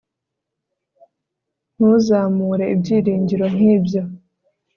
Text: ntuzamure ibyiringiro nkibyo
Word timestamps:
ntuzamure 1.75 2.65
ibyiringiro 2.75 3.45
nkibyo 3.55 4.01